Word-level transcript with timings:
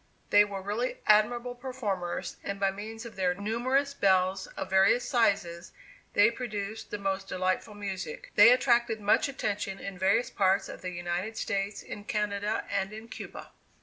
They 0.31 0.43
were 0.43 0.63
really 0.63 0.97
admirable 1.05 1.53
performers, 1.53 2.37
and 2.43 2.59
by 2.59 2.71
means 2.71 3.05
of 3.05 3.15
their 3.15 3.35
numerous 3.35 3.93
bells, 3.93 4.47
of 4.47 4.71
various 4.71 5.07
sizes, 5.07 5.73
they 6.13 6.31
produced 6.31 6.89
the 6.89 6.97
most 6.97 7.27
delightful 7.27 7.75
music. 7.75 8.31
They 8.33 8.49
attracted 8.51 8.99
much 8.99 9.29
attention 9.29 9.77
in 9.77 9.99
various 9.99 10.31
parts 10.31 10.69
of 10.69 10.81
the 10.81 10.89
United 10.89 11.37
States, 11.37 11.83
in 11.83 12.05
Canada, 12.05 12.65
and 12.71 12.91
in 12.91 13.09
Cuba. 13.09 13.51